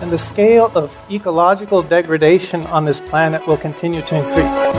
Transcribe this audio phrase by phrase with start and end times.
[0.00, 4.74] and the scale of ecological degradation on this planet will continue to increase.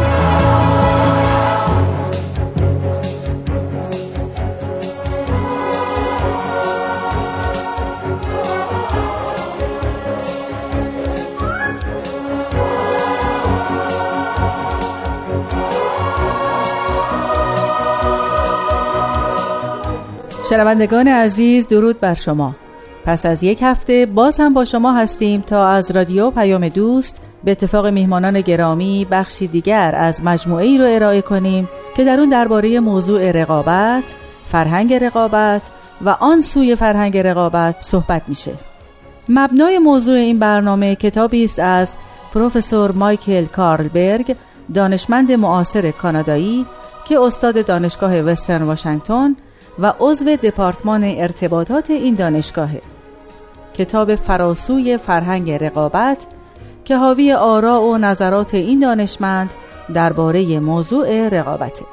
[20.50, 22.56] شنوندگان عزیز درود بر شما
[23.05, 27.51] پس از یک هفته باز هم با شما هستیم تا از رادیو پیام دوست به
[27.51, 32.81] اتفاق میهمانان گرامی بخشی دیگر از مجموعه ای رو ارائه کنیم که در اون درباره
[32.81, 34.15] موضوع رقابت،
[34.53, 35.71] فرهنگ رقابت
[36.05, 38.53] و آن سوی فرهنگ رقابت صحبت میشه.
[39.29, 41.95] مبنای موضوع این برنامه کتابی است از
[42.35, 44.37] پروفسور مایکل کارلبرگ
[44.75, 46.67] دانشمند معاصر کانادایی
[47.05, 49.37] که استاد دانشگاه وسترن واشنگتن
[49.81, 52.83] و عضو دپارتمان ارتباطات این دانشگاهه.
[53.75, 56.27] کتاب فراسوی فرهنگ رقابت
[56.85, 59.55] که حاوی آرا و نظرات این دانشمند
[59.95, 61.85] درباره موضوع رقابته.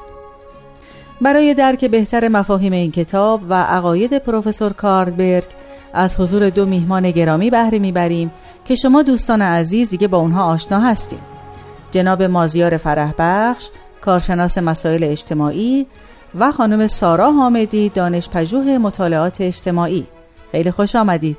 [1.20, 5.46] برای درک بهتر مفاهیم این کتاب و عقاید پروفسور کارلبرگ
[5.92, 8.30] از حضور دو میهمان گرامی بهره می‌بریم
[8.64, 11.18] که شما دوستان عزیز دیگه با اونها آشنا هستیم.
[11.90, 13.68] جناب مازیار فرح بخش
[14.00, 15.86] کارشناس مسائل اجتماعی
[16.34, 20.06] و خانم سارا حامدی دانش پژوه مطالعات اجتماعی.
[20.52, 21.38] خیلی خوش آمدید.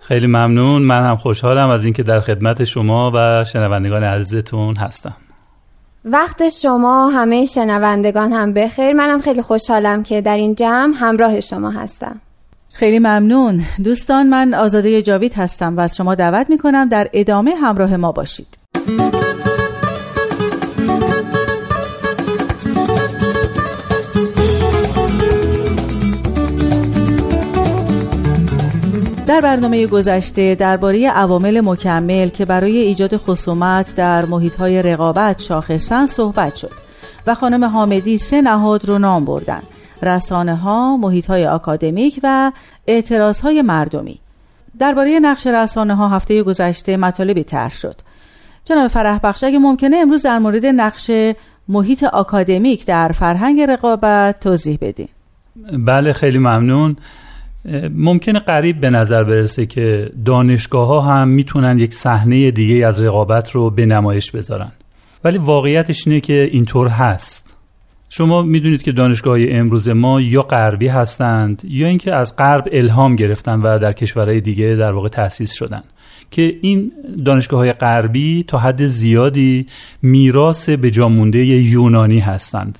[0.00, 0.82] خیلی ممنون.
[0.82, 5.16] من هم خوشحالم از اینکه در خدمت شما و شنوندگان عزیزتون هستم.
[6.04, 8.92] وقت شما همه شنوندگان هم بخیر.
[8.92, 12.20] منم خیلی خوشحالم که در این جمع همراه شما هستم.
[12.72, 13.64] خیلی ممنون.
[13.84, 18.12] دوستان من آزاده جاوید هستم و از شما دعوت می کنم در ادامه همراه ما
[18.12, 18.58] باشید.
[29.26, 36.54] در برنامه گذشته درباره عوامل مکمل که برای ایجاد خصومت در محیطهای رقابت شاخصن صحبت
[36.54, 36.70] شد
[37.26, 39.62] و خانم حامدی سه نهاد رو نام بردن.
[40.02, 42.52] رسانه ها، محیط های آکادمیک و
[42.86, 44.20] اعتراض های مردمی.
[44.78, 47.96] درباره نقش رسانه ها هفته گذشته مطالبی طرح شد.
[48.64, 51.10] جناب فرح بخش اگه ممکنه امروز در مورد نقش
[51.68, 55.08] محیط آکادمیک در فرهنگ رقابت توضیح بدین.
[55.86, 56.96] بله خیلی ممنون.
[57.94, 63.50] ممکنه قریب به نظر برسه که دانشگاه ها هم می‌تونن یک صحنه دیگه از رقابت
[63.50, 64.72] رو به نمایش بذارن.
[65.24, 67.56] ولی واقعیتش اینه که اینطور هست.
[68.08, 73.16] شما می‌دونید که دانشگاه های امروز ما یا غربی هستند یا اینکه از غرب الهام
[73.16, 75.82] گرفتن و در کشورهای دیگه در واقع تأسیس شدن.
[76.30, 76.92] که این
[77.24, 79.66] دانشگاه های غربی تا حد زیادی
[80.02, 82.78] میراث به جامونده یونانی هستند.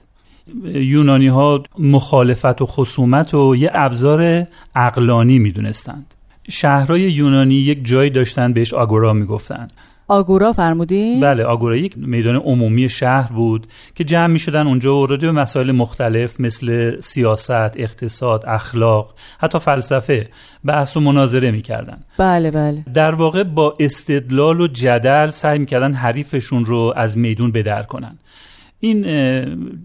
[0.65, 6.15] یونانی ها مخالفت و خصومت و یه ابزار اقلانی می‌دونستند.
[6.51, 9.73] شهرهای یونانی یک جایی داشتن بهش آگورا می‌گفتند
[10.09, 15.07] آگورا فرمودین؟ بله آگورا یک میدان عمومی شهر بود که جمع می شدن اونجا و
[15.07, 20.29] راجع به مسائل مختلف مثل سیاست، اقتصاد، اخلاق، حتی فلسفه
[20.65, 21.99] بحث و مناظره می‌کردن.
[22.19, 22.85] بله بله.
[22.95, 28.19] در واقع با استدلال و جدل سعی می‌کردن حریفشون رو از میدون بدر کنن.
[28.85, 29.07] این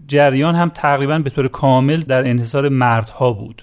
[0.08, 3.62] جریان هم تقریبا به طور کامل در انحصار مردها بود.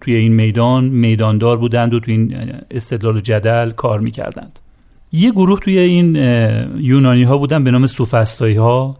[0.00, 4.58] توی این میدان میداندار بودند و توی این استدلال و جدل کار می‌کردند.
[5.12, 6.14] یه گروه توی این
[6.76, 8.98] یونانی ها بودن به نام سوفستایی ها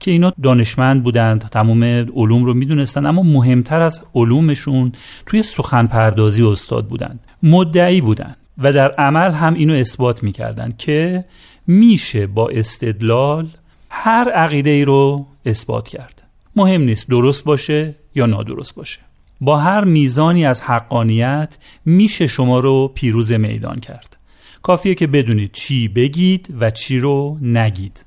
[0.00, 4.92] که اینا دانشمند بودند تمام علوم رو می‌دونستند اما مهمتر از علومشون
[5.26, 11.24] توی سخن پردازی استاد بودند مدعی بودند و در عمل هم اینو اثبات می‌کردند که
[11.66, 13.48] میشه با استدلال
[13.94, 16.22] هر عقیده ای رو اثبات کرد.
[16.56, 18.98] مهم نیست درست باشه یا نادرست باشه.
[19.40, 24.16] با هر میزانی از حقانیت میشه شما رو پیروز میدان کرد.
[24.62, 28.04] کافیه که بدونید چی بگید و چی رو نگید.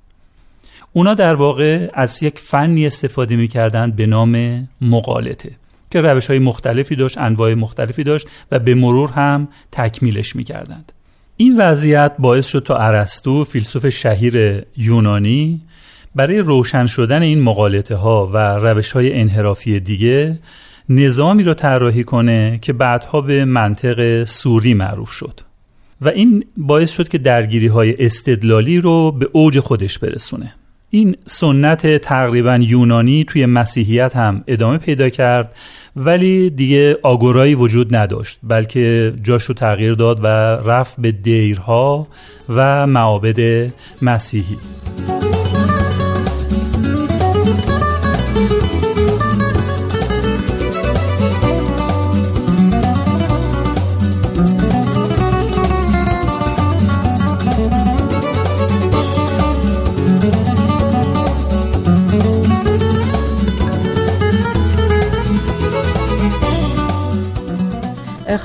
[0.93, 5.51] اونا در واقع از یک فنی استفاده می‌کردند به نام مقالطه
[5.91, 10.91] که روش های مختلفی داشت انواع مختلفی داشت و به مرور هم تکمیلش می‌کردند.
[11.37, 15.61] این وضعیت باعث شد تا ارسطو فیلسوف شهیر یونانی
[16.15, 20.39] برای روشن شدن این مقالطه ها و روش های انحرافی دیگه
[20.89, 25.39] نظامی رو طراحی کنه که بعدها به منطق سوری معروف شد.
[26.01, 30.53] و این باعث شد که درگیری های استدلالی رو به اوج خودش برسونه.
[30.89, 35.56] این سنت تقریبا یونانی توی مسیحیت هم ادامه پیدا کرد
[35.95, 40.27] ولی دیگه آگورایی وجود نداشت بلکه جاشو تغییر داد و
[40.69, 42.07] رفت به دیرها
[42.50, 43.71] و معابد
[44.01, 44.57] مسیحی.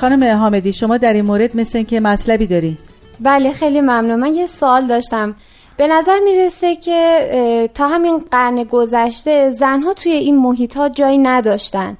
[0.01, 2.77] خانم حامدی شما در این مورد مثل که مطلبی داری؟
[3.19, 4.19] بله خیلی ممنون.
[4.19, 5.35] من یه سوال داشتم.
[5.77, 11.97] به نظر می‌رسه که تا همین قرن گذشته زنها توی این محیط ها جایی نداشتن.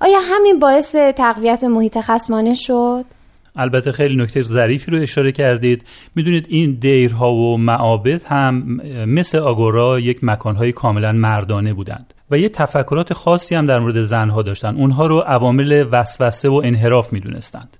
[0.00, 3.04] آیا همین باعث تقویت محیط خسمانه شد؟
[3.56, 5.82] البته خیلی نکته ظریفی رو اشاره کردید.
[6.14, 12.14] می‌دونید این دیرها و معابد هم مثل آگورا یک مکانهای کاملا مردانه بودند.
[12.34, 14.76] و یه تفکرات خاصی هم در مورد زنها داشتن.
[14.76, 17.76] اونها رو عوامل وسوسه و انحراف می‌دونستند.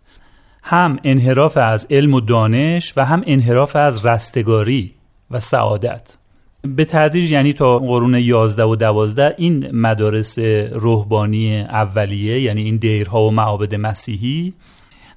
[0.62, 4.94] هم انحراف از علم و دانش و هم انحراف از رستگاری
[5.30, 6.16] و سعادت.
[6.62, 10.38] به تدریج یعنی تا قرون 11 و 12 این مدارس
[10.72, 14.54] روحانی اولیه یعنی این دیرها و معابد مسیحی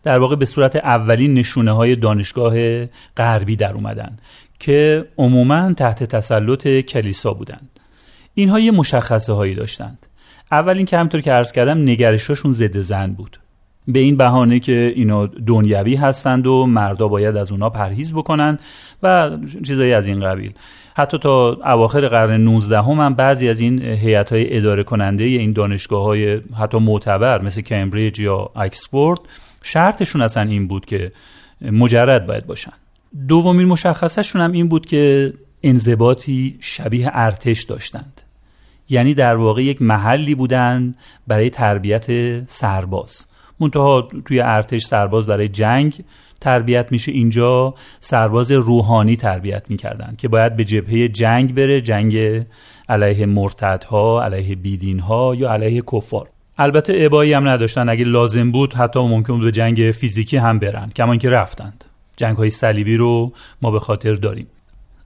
[0.04, 2.86] در واقع به صورت اولین نشونه های دانشگاه
[3.18, 4.18] غربی در اومدن
[4.60, 7.77] که عموما تحت تسلط کلیسا بودند.
[8.38, 10.06] اینها یه مشخصه هایی داشتند.
[10.52, 13.40] اول اینکه همطور که عرض کردم نگرشاشون ضد زن بود.
[13.88, 18.60] به این بهانه که اینا دنیوی هستند و مردا باید از اونا پرهیز بکنن
[19.04, 19.30] و
[19.64, 20.54] چیزایی از این قبیل.
[20.96, 25.52] حتی تا اواخر قرن 19 هم, هم بعضی از این هیئت های اداره کننده این
[25.52, 29.20] دانشگاه های حتی معتبر مثل کمبریج یا اکسفورد
[29.64, 31.12] شرطشون اصلا این بود که
[31.62, 32.74] مجرد باید باشن.
[33.28, 35.34] دومین مشخصشون هم این بود که
[35.64, 38.22] انضباطی شبیه ارتش داشتند.
[38.90, 40.98] یعنی در واقع یک محلی بودند
[41.28, 42.08] برای تربیت
[42.50, 43.26] سرباز.
[43.60, 46.04] منتها توی ارتش سرباز برای جنگ
[46.42, 47.12] تربیت میشه.
[47.12, 52.44] اینجا سرباز روحانی تربیت می‌کردن که باید به جبهه جنگ بره جنگ
[52.90, 56.30] علیه مرتدها علیه بیدینها یا علیه کفار.
[56.58, 57.90] البته ابایی هم نداشتن.
[57.90, 61.86] اگه لازم بود حتی ممکن بود به جنگ فیزیکی هم برن کما که رفتند.
[62.18, 63.32] جنگ های صلیبی رو
[63.62, 64.48] ما به خاطر داریم.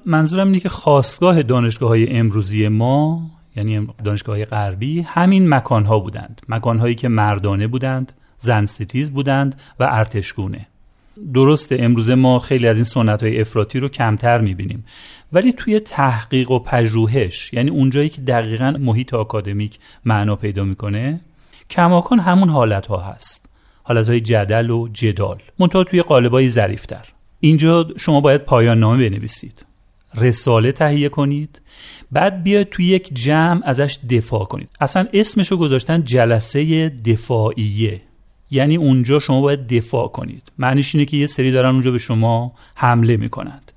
[0.05, 3.21] منظورم اینه که خواستگاه دانشگاه های امروزی ما
[3.55, 6.41] یعنی دانشگاه های غربی همین مکان ها بودند.
[6.49, 10.67] مکان هایی که مردانه بودند زن ستیز بودند و ارتشگونه.
[11.33, 14.85] درسته امروز ما خیلی از این سنت های افراطی رو کمتر می‌بینیم.
[15.33, 21.19] ولی توی تحقیق و پژوهش یعنی اونجایی که دقیقا محیط آکادمیک معنا پیدا می‌کنه
[21.69, 23.49] کماکان همون حالت ها هست.
[23.83, 25.37] حالت های جدل و جدال.
[25.59, 27.05] منتها توی قالبای ظریفتر.
[27.39, 29.65] اینجا شما باید پایان نامه بنویسید.
[30.15, 31.61] رساله تهیه کنید.
[32.11, 34.69] بعد بیاید توی یک جمع ازش دفاع کنید.
[34.81, 38.01] اصلا اسمشو گذاشتن جلسه دفاعیه.
[38.51, 40.51] یعنی اونجا شما باید دفاع کنید.
[40.57, 43.71] معنیش اینه که یه سری دارن اونجا به شما حمله می‌کنند.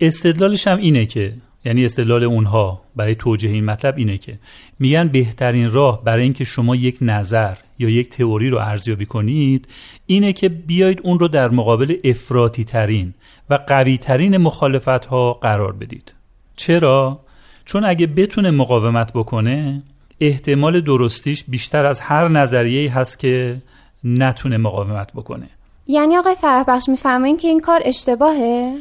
[0.00, 1.32] استدلالش هم اینه که
[1.64, 4.38] یعنی استدلال اونها برای توجیه این مطلب اینه که
[4.78, 9.68] میگن بهترین راه برای اینکه شما یک نظر یا یک تئوری رو ارزیابی کنید
[10.06, 13.14] اینه که بیایید اون رو در مقابل افراطی ترین
[13.50, 16.14] و قوی ترین مخالفت ها قرار بدید.
[16.56, 17.20] چرا؟
[17.64, 19.82] چون اگه بتونه مقاومت بکنه
[20.20, 23.56] احتمال درستیش بیشتر از هر نظریه هست که
[24.04, 25.46] نتونه مقاومت بکنه.
[25.86, 28.76] یعنی آقای فرحبخش میفرمایین که این کار اشتباهه؟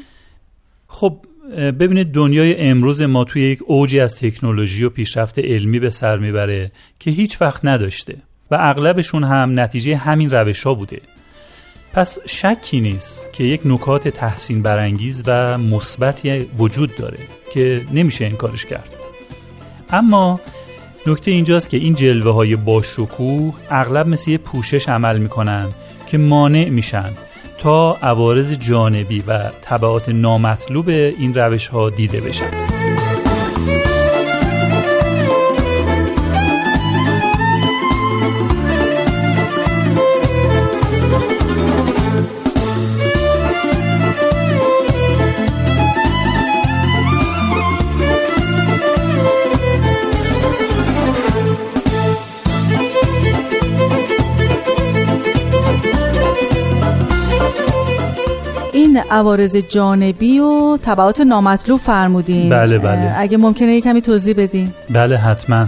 [0.87, 1.17] خب
[1.57, 6.71] ببینید دنیای امروز ما توی یک اوجی از تکنولوژی و پیشرفت علمی به سر می‌بره
[6.99, 8.15] که هیچ وقت نداشته
[8.51, 11.01] و اغلبشون هم نتیجه همین روش ها بوده.
[11.95, 17.17] پس شکی نیست که یک نکات تحسین برانگیز و مثبتی وجود داره
[17.53, 18.95] که نمیشه انکارش کرد.
[19.89, 20.39] اما
[21.07, 25.67] نکته اینجاست که این جلوه های باشکوه اغلب مثل یه پوشش عمل می‌کنن
[26.07, 27.11] که مانع میشن
[27.57, 32.64] تا عوارض جانبی و طبعات نامطلوب این روش ها دیده بشن.
[59.15, 62.49] عوارض جانبی و تبعات نامطلوب فرمودین.
[62.49, 63.13] بله بله.
[63.17, 64.73] اگه ممکنه کمی توضیح بدین.
[64.89, 65.67] بله حتما.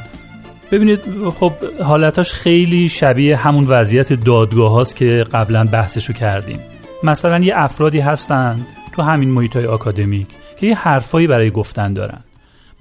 [0.71, 0.99] ببینید
[1.39, 1.51] خب
[1.83, 6.59] حالتاش خیلی شبیه همون وضعیت دادگاه هاست که قبلا بحثشو کردیم.
[7.03, 10.27] مثلا یه افرادی هستند تو همین محیط های آکادمیک
[10.57, 12.19] که یه حرفایی برای گفتن دارن.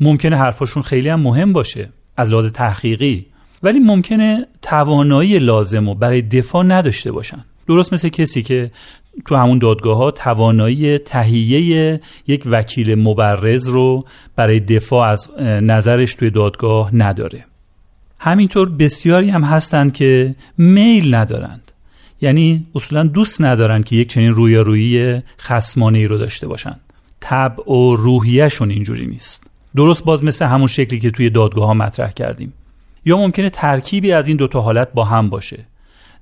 [0.01, 3.27] ممکنه حرفاشون خیلی هم مهم باشه از لحاظ تحقیقی
[3.63, 7.45] ولی ممکنه توانایی لازم رو برای دفاع نداشته باشن.
[7.67, 8.71] درست مثل کسی که
[9.27, 14.05] تو همون دادگاه ها توانایی تهیه یک وکیل مبرز رو
[14.37, 17.45] برای دفاع از نظرش توی دادگاه نداره.
[18.19, 21.73] همینطور بسیاری هم هستند که میل ندارند.
[22.21, 26.81] یعنی اصولا دوست ندارند که یک چنین رویارویی خسمانه ای رو داشته باشند.
[27.21, 29.47] طبع و روحیهشون اینجوری نیست.
[29.77, 32.53] درست باز مثل همون شکلی که توی دادگاه ها مطرح کردیم.
[33.05, 35.65] یا ممکنه ترکیبی از این دوتا حالت با هم باشه.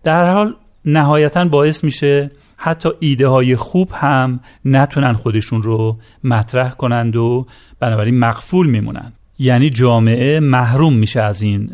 [0.04, 7.16] در حال نهایتا باعث میشه حتی ایده های خوب هم نتونن خودشون رو مطرح کنند
[7.16, 7.46] و
[7.80, 9.12] بنابراین مقفول میمونن.
[9.38, 11.70] یعنی جامعه محروم میشه از این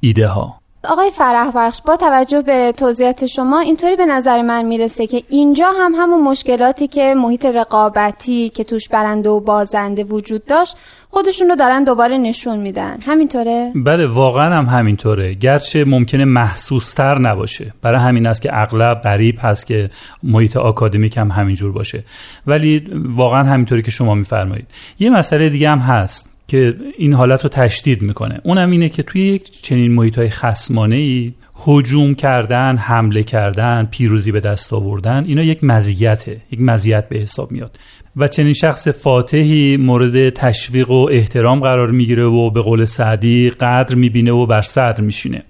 [0.00, 5.06] ایده ها آقای فرح بخش با توجه به توضیحات شما اینطوری به نظر من می‌رسه
[5.06, 10.76] که اینجا هم همون مشکلاتی که محیط رقابتی که توش برنده و بازنده وجود داشت
[11.10, 12.98] خودشون رو دارن دوباره نشون میدن.
[13.06, 15.34] همینطوره؟ بله واقعا هم همینطوره.
[15.34, 17.72] گرچه ممکنه محسوستر نباشه.
[17.82, 19.90] برای همین است که اغلب غریب هست که
[20.22, 22.04] محیط آکادمیک هم همینجور باشه.
[22.46, 24.66] ولی واقعا همینطوری که شما میفرمایید.
[24.98, 26.31] یه مسئله دیگه هم هست.
[26.52, 28.40] که این حالت رو تشدید می‌کنه.
[28.42, 31.32] اونم اینه که توی یک چنین محیط های خسمانه ای
[31.66, 37.52] هجوم کردن حمله کردن پیروزی به دست آوردن اینا یک مزیته یک مزیت به حساب
[37.52, 37.78] میاد.
[38.16, 43.94] و چنین شخص فاتحی مورد تشویق و احترام قرار می‌گیره و به قول سعدی قدر
[43.94, 45.42] می‌بینه و بر صدر میشینه.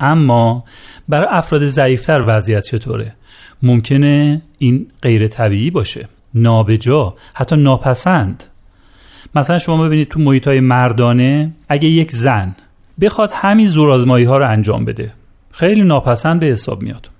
[0.00, 0.64] اما
[1.08, 3.14] برای افراد ضعیفتر وضعیت چطوره؟
[3.62, 6.08] ممکنه این غیر طبیعی باشه.
[6.34, 8.44] نابجا حتی ناپسند.
[9.34, 12.54] مثلا شما ببینید تو محیط های مردانه اگه یک زن
[13.00, 15.12] بخواد همین زورآزمایی ها رو انجام بده
[15.50, 17.10] خیلی ناپسند به حساب میاد.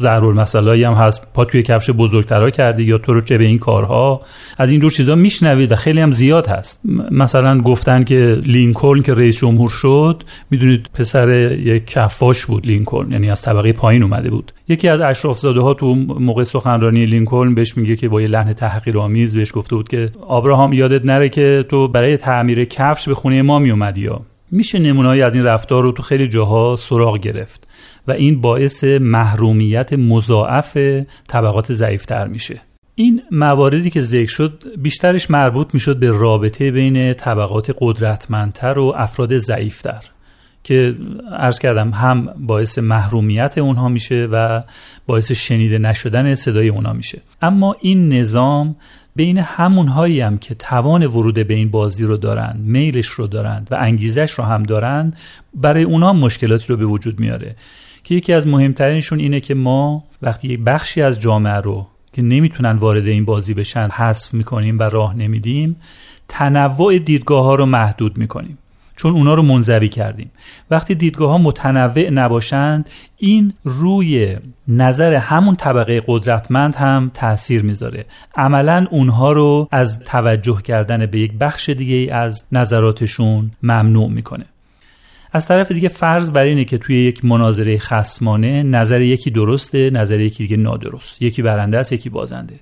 [0.00, 1.32] ضرور مسئله هم هست.
[1.34, 4.20] پا توی کفش بزرگترها کردی یا تو رو چه به این کارها؟
[4.58, 6.80] از اینجور چیزا میشنوید و خیلی هم زیاد هست.
[7.10, 13.30] مثلا گفتن که لینکلن که رئیس جمهور شد می‌دونید پسر یک کفاش بود لینکلن یعنی
[13.30, 14.52] از طبقه پایین اومده بود.
[14.68, 19.36] یکی از اشرافزاده ها تو موقع سخنرانی لینکلن بهش میگه که با یه لحن تحقیرآمیز
[19.36, 23.58] بهش گفته بود که آبراهام یادت نره که تو برای تعمیر کفش به خونه ما
[23.58, 27.66] میومدی یا؟ میشه نمونه‌ای از این رفتار رو تو خیلی جاها سراغ گرفت
[28.08, 30.76] و این باعث محرومیت مضاعف
[31.28, 32.60] طبقات ضعیفتر میشه.
[32.94, 39.36] این مواردی که ذکر شد بیشترش مربوط می‌شد به رابطه بین طبقات قدرتمندتر و افراد
[39.36, 40.04] ضعیفتر
[40.64, 40.96] که
[41.32, 44.62] ارز کردم هم باعث محرومیت اونها میشه و
[45.06, 47.18] باعث شنیده نشدن صدای اونها میشه.
[47.42, 48.76] اما این نظام
[49.16, 53.74] بین همونهایی هم که توان ورود به این بازی رو دارند میلش رو دارند و
[53.74, 55.16] انگیزش رو هم دارند
[55.54, 57.56] برای اونها مشکلاتی رو به وجود میاره.
[58.04, 62.76] که یکی از مهمترینشون اینه که ما وقتی یک بخشی از جامعه رو که نمی‌تونن
[62.76, 65.76] وارد این بازی بشن حذف می‌کنیم و راه نمیدیم
[66.28, 68.58] تنوع دیدگاه ها رو محدود می‌کنیم.
[69.00, 70.30] چون اونا رو منزوی کردیم.
[70.70, 74.36] وقتی دیدگاه ها متنوع نباشند این روی
[74.68, 78.04] نظر همون طبقه قدرتمند هم تاثیر می‌ذاره.
[78.36, 84.44] عملا اونها رو از توجه کردن به یک بخش دیگه از نظراتشون ممنوع می‌کنه.
[85.32, 90.20] از طرف دیگه فرض بر اینه که توی یک مناظره خسمانه نظر یکی درسته نظر
[90.20, 91.22] یکی دیگه نادرست.
[91.22, 92.54] یکی برنده است یکی بازنده.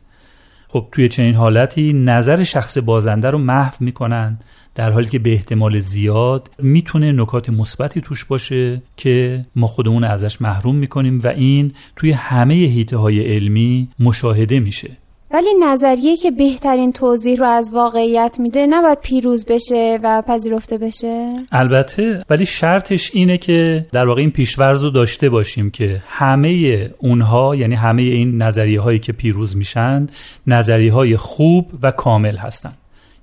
[0.69, 4.39] خب توی چنین حالتی نظر شخص بازنده رو محو می‌کنن.
[4.79, 10.41] در حالی که به احتمال زیاد می‌تونه نکات مثبتی توش باشه که ما خودمون ازش
[10.41, 14.91] محروم می‌کنیم و این توی همه هیته های علمی مشاهده میشه.
[15.31, 21.31] ولی نظریه که بهترین توضیح رو از واقعیت میده نباید پیروز بشه و پذیرفته بشه؟
[21.53, 27.55] البته ولی شرطش اینه که در واقع این پیشورز رو داشته باشیم که همه اونها
[27.55, 30.13] یعنی همه این نظریه هایی که پیروز میشند
[30.47, 32.79] نظریه های خوب و کامل هستند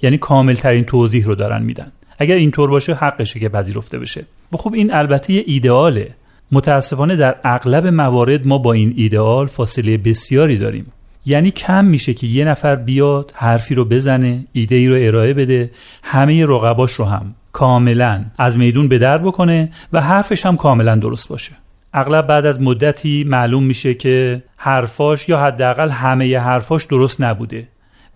[0.06, 1.92] یعنی کامل ترین توضیح رو دارن میدن.
[2.20, 4.26] اگر اینطور باشه حقشه که پذیرفته بشه.
[4.54, 6.10] و خب این البته یه ایدئاله.
[6.52, 10.92] متاسفانه در اغلب موارد ما با این ایدئال فاصله بسیاری داریم.
[11.26, 15.72] یعنی کم میشه که یه نفر بیاد حرفی رو بزنه ایده ای رو ارائه بده
[16.04, 21.30] همه رقباش رو هم کاملا از میدون به در بکنه و حرفش هم کاملا درست
[21.30, 21.52] باشه.
[21.94, 27.68] اغلب بعد از مدتی معلوم میشه که حرفاش یا حداقل همه حرفاش درست نبوده.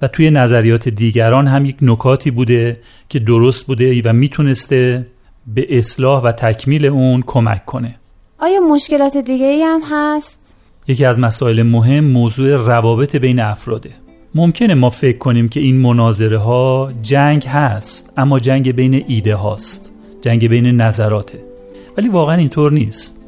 [0.02, 2.80] و توی نظریات دیگران هم یک نکاتی بوده
[3.10, 5.06] که درست بوده و می‌تونسته
[5.48, 7.96] به اصلاح و تکمیل اون کمک کنه.
[8.40, 10.54] آیا مشکلات دیگه ای هم هست؟
[10.88, 13.90] یکی از مسائل مهم موضوع روابط بین افراده.
[14.36, 19.90] ممکنه ما فکر کنیم که این مناظره ها جنگ هست اما جنگ بین ایده هاست
[20.22, 21.40] جنگ بین نظراته.
[21.98, 23.19] ولی واقعا اینطور نیست.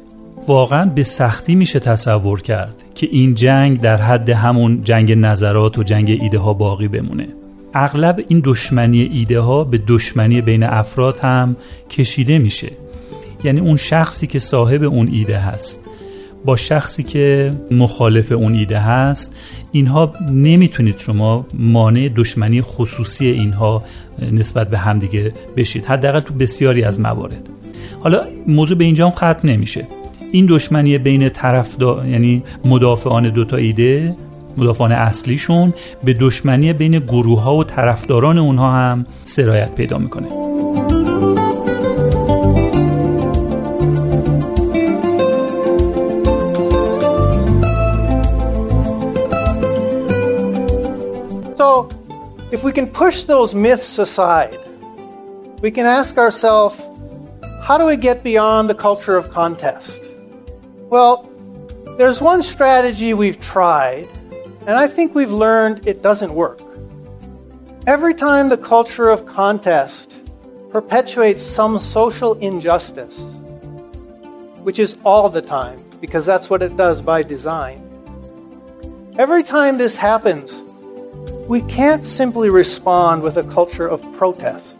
[0.48, 5.82] واقعا به سختی میشه تصور کرد که این جنگ در حد همون جنگ نظرات و
[5.82, 7.28] جنگ ایده ها باقی بمونه.
[7.74, 11.56] اغلب این دشمنی ایده ها به دشمنی بین افراد هم
[11.90, 12.72] کشیده میشه.
[13.44, 15.80] یعنی اون شخصی که صاحب اون ایده هست.
[16.44, 19.36] با شخصی که مخالف اون ایده هست
[19.72, 23.84] اینها نمی‌تونید شما مانع دشمنی خصوصی اینها
[24.32, 25.84] نسبت به همدیگه بشید.
[25.84, 27.48] حداقل تو بسیاری از موارد.
[28.00, 29.86] حالا موضوع به اینجا هم ختم نمیشه.
[30.34, 34.16] این دشمنی بین طرف یعنی مدافعان دوتا ایده
[34.56, 35.74] مدافعان اصلیشون
[36.04, 40.28] به دشمنی بین گروه ها و طرفداران اونها هم سرایت پیدا می‌کنه
[51.58, 51.88] So,
[52.52, 54.58] if we can push those myths aside,
[55.64, 56.76] we can ask ourselves,
[57.66, 60.11] how do we get beyond the culture of contest?
[60.92, 61.26] Well,
[61.96, 64.06] there's one strategy we've tried
[64.66, 66.60] and I think we've learned it doesn't work.
[67.86, 70.18] Every time the culture of contest
[70.70, 73.20] perpetuates some social injustice,
[74.64, 77.80] which is all the time, because that's what it does by design,
[79.18, 80.60] every time this happens,
[81.48, 84.71] we can't simply respond with a culture of protest.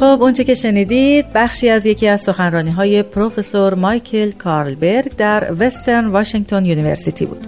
[0.00, 6.06] خب اونچه که شنیدید بخشی از یکی از سخنرانی های پروفسور مایکل کارلبرگ در وسترن
[6.06, 7.46] واشنگتن یونیورسیتی بود.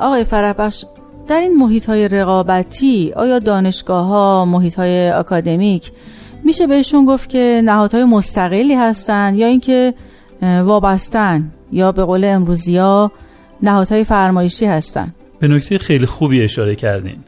[0.00, 0.84] آقای فرهبخش
[1.28, 5.92] در این محیط های رقابتی آیا دانشگاه ها محیط های اکادمیک
[6.44, 9.94] میشه بهشون گفت که نهادهای مستقلی هستند یا اینکه
[10.44, 13.12] وابستن یا به قول امروزی ها
[13.62, 15.14] نهادهای فرمایشی هستن.
[15.38, 17.18] به نکته خیلی خوبی اشاره کردین.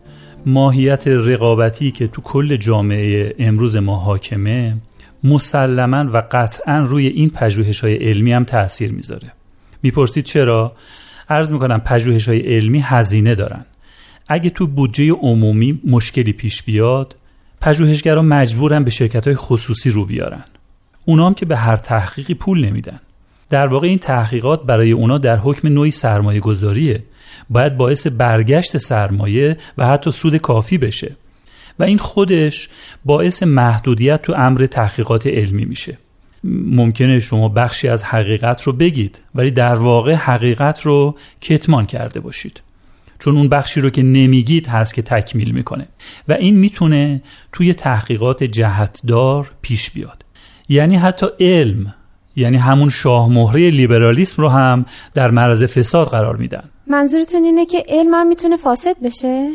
[0.46, 4.76] ماهیت رقابتی که تو کل جامعه امروز ما حاکمه
[5.24, 9.32] مسلما و قطعا روی این پژوهش های علمی هم تاثیر می‌ذاره.
[9.82, 10.72] می‌پرسید چرا؟
[11.30, 13.64] عرض می‌کنم پژوهش های علمی هزینه دارن.
[14.28, 17.16] اگه تو بودجه عمومی مشکلی پیش بیاد
[17.60, 20.44] پژوهشگران مجبورن به شرکت های خصوصی رو بیارن.
[21.04, 23.00] اونام که به هر تحقیقی پول نمیدن.
[23.50, 27.02] در واقع این تحقیقات برای اونا در حکم نوعی سرمایه گذاریه
[27.50, 31.16] باید باعث برگشت سرمایه و حتی سود کافی بشه.
[31.78, 32.68] و این خودش
[33.04, 35.98] باعث محدودیت تو امر تحقیقات علمی میشه.
[36.44, 42.60] ممکنه شما بخشی از حقیقت رو بگید ولی در واقع حقیقت رو کتمان کرده باشید.
[43.18, 45.86] چون اون بخشی رو که نمیگید هست که تکمیل می‌کنه.
[46.28, 50.24] و این می‌تونه توی تحقیقات جهتدار پیش بیاد.
[50.68, 51.94] یعنی حتی علم
[52.36, 56.62] یعنی همون شاه مهره لیبرالیسم رو هم در معرض فساد قرار میدن.
[56.86, 59.50] منظورتون اینه که علم هم می‌تونه فاسد بشه؟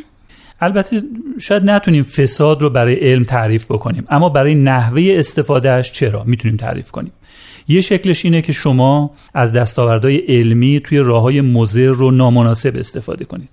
[0.61, 1.01] البته
[1.39, 6.91] شاید نتونیم فساد رو برای علم تعریف بکنیم اما برای نحوه استفادهش چرا می‌تونیم تعریف
[6.91, 7.11] کنیم؟
[7.67, 13.25] یه شکلش اینه که شما از دستاوردهای علمی توی راه های مضر رو نامناسب استفاده
[13.25, 13.49] کنید.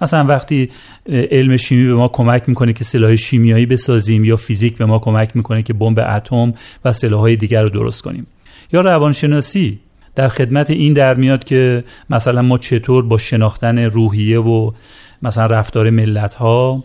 [0.00, 0.70] مثلا وقتی
[1.08, 5.36] علم شیمی به ما کمک می‌کنه که سلاح شیمیایی بسازیم یا فیزیک به ما کمک
[5.36, 8.26] می‌کنه که بمب اتم و سلاحهای دیگر رو درست کنیم.
[8.72, 9.78] یا روانشناسی.
[10.14, 14.72] در خدمت این در میاد که مثلا ما چطور با شناختن روحیه و
[15.22, 16.84] مثلا رفتار ملت ها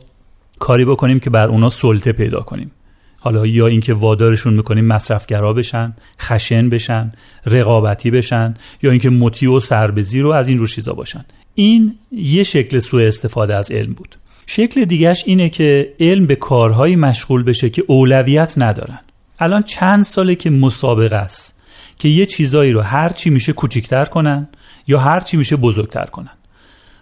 [0.60, 2.72] کاری بکنیم که بر اونا سلطه پیدا کنیم.
[3.20, 7.12] حالا یا اینکه وادارشون می‌کنیم مصرفگرا بشن خشن بشن
[7.46, 11.26] رقابتی بشن یا اینکه مطیع و سربزی رو از این رو چیزا باشن.
[11.56, 14.16] این یه شکل سوء استفاده از علم بود.
[14.48, 19.00] شکل دیگهش اینه که علم به کارهایی مشغول بشه که اولویت ندارن.
[19.40, 21.61] الان چند ساله که مسابقه است.
[22.02, 24.48] که یه چیزایی رو هر چی میشه کوچیکتر کنن
[24.88, 26.32] یا هر چی میشه بزرگتر کنن.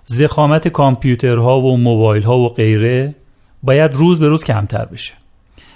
[0.03, 3.15] زخامت کامپیوترها و موبایل ها و غیره
[3.63, 5.13] باید روز به روز کمتر بشه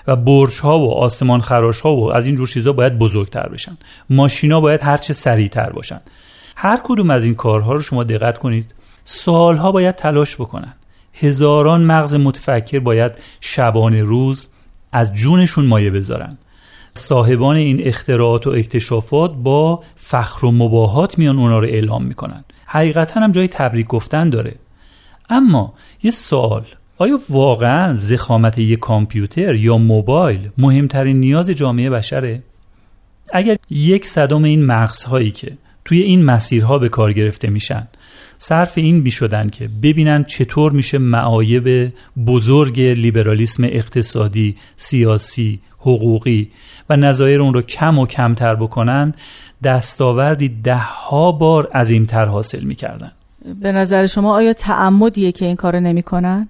[0.07, 3.77] و برج ها و آسمان خراش ها و از این جور چیزا باید بزرگتر بشن.
[4.09, 6.01] ماشینا باید هرچه سریعتر باشن.
[6.55, 8.73] هر کدوم از این کارها رو شما دقت کنید.
[9.05, 10.73] سالها باید تلاش بکنن.
[11.13, 14.49] هزاران مغز متفکر باید شبانه روز
[14.91, 16.37] از جونشون مایه بذارن.
[16.95, 23.19] صاحبان این اختراعات و اکتشافات با فخر و مباهات میان اونا رو اعلام می‌کنن حقیقتا
[23.19, 24.55] هم جای تبریک گفتن داره
[25.29, 26.65] اما یه سوال
[26.97, 32.43] آیا واقعا زخامت یک کامپیوتر یا موبایل مهمترین نیاز جامعه بشره؟
[33.33, 37.87] اگر یک صدام این مغزهایی که توی این مسیرها به کار گرفته میشن
[38.37, 41.93] صرف این بی شدن که ببینن چطور میشه معایب
[42.27, 46.51] بزرگ لیبرالیسم اقتصادی، سیاسی، حقوقی
[46.89, 49.13] و نظایر اون رو کم و کمتر بکنن
[49.63, 53.11] دستاوردی ده ها بار عظیمتر حاصل می‌کردن.
[53.61, 56.47] به نظر شما آیا تعمدیه که این کار نمی‌کنن؟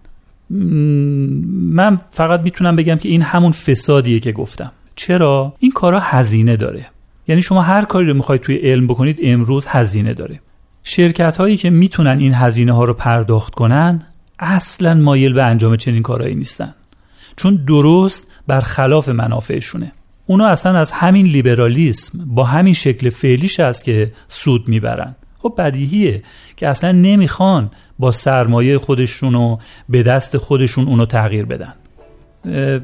[0.50, 4.72] من فقط می‌تونم بگم که این همون فسادیه که گفتم.
[4.96, 6.86] چرا؟ این کارا هزینه داره.
[7.28, 10.40] یعنی شما هر کاری رو می‌خواید توی علم بکنید امروز هزینه داره.
[10.84, 14.02] شرکت هایی که می‌تونن این هزینه ها رو پرداخت کنن
[14.40, 16.74] اصلا مایل به انجام چنین کارهایی نیستن.
[17.36, 19.92] چون درست برخلاف منافعشونه.
[20.26, 25.16] اونا اصلا از همین لیبرالیسم با همین شکل فعلیش است که سود می‌برن.
[25.40, 26.24] خب بدیهیه
[26.58, 29.58] که اصلا نمی‌خوان با سرمایه خودشون و
[29.90, 31.74] به دست خودشون اونو تغییر بدن.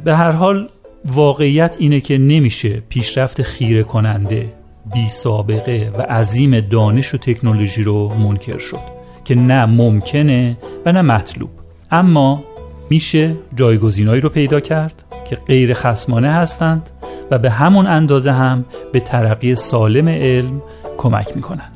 [0.03, 0.69] به هر حال
[1.05, 4.53] واقعیت اینه که نمیشه پیشرفت خیره کننده
[4.93, 8.79] بی سابقه و عظیم دانش و تکنولوژی رو منکر شد
[9.25, 11.49] که نه ممکنه و نه مطلوب.
[11.91, 12.43] اما
[12.89, 16.89] میشه جایگزینایی رو پیدا کرد که غیر خسمانه هستند
[17.31, 20.61] و به همون اندازه هم به ترقی سالم علم
[20.97, 21.71] کمک می‌کنند.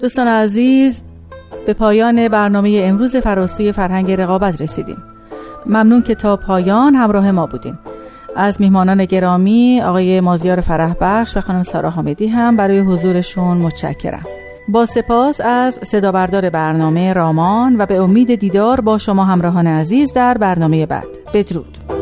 [0.00, 1.02] دوستان عزیز
[1.66, 5.02] به پایان برنامه امروز فراسوی فرهنگ رقابت رسیدیم.
[5.66, 7.78] ممنون که تا پایان همراه ما بودین.
[8.36, 14.22] از میهمانان گرامی آقای مازیار فرح بخش و خانم سارا حامدی هم برای حضورشون متشکرم.
[14.68, 20.12] با سپاس از صدا بردار برنامه رامان و به امید دیدار با شما همراهان عزیز
[20.12, 21.06] در برنامه بعد.
[21.34, 21.93] بدرود.